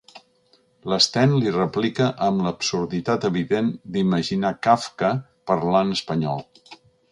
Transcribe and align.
L'Sten 0.93 1.35
li 1.43 1.51
replica 1.57 2.07
amb 2.29 2.41
l'absurditat 2.47 3.29
evident 3.31 3.71
d'imaginar 3.97 4.53
Kafka 4.69 5.13
parlant 5.53 5.97
espanyol. 6.01 6.45